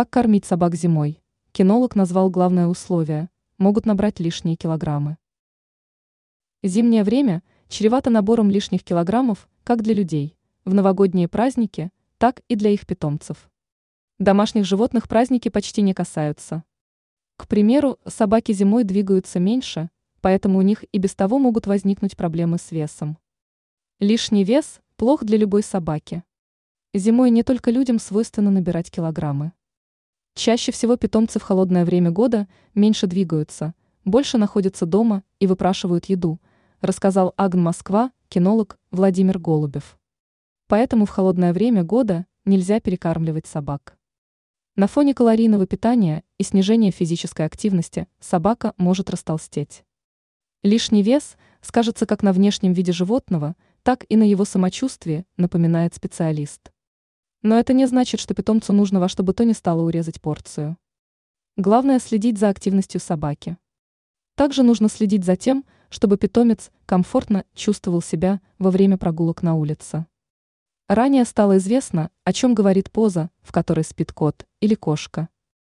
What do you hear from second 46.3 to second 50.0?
и снижения физической активности собака может растолстеть.